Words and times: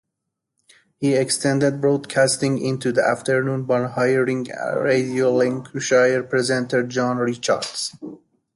He 0.97 1.13
extended 1.13 1.79
broadcasting 1.79 2.57
into 2.57 2.91
the 2.91 3.03
afternoon 3.03 3.65
by 3.65 3.85
hiring 3.87 4.47
Radio 4.79 5.29
Lincolnshire 5.31 6.23
presenter, 6.23 6.81
John 6.81 7.17
Richards. 7.17 7.95